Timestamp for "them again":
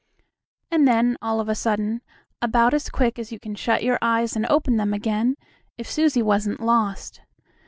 4.77-5.35